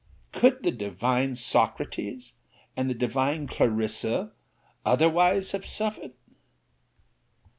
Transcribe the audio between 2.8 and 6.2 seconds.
the divine CLARISSA, otherwise have suffered?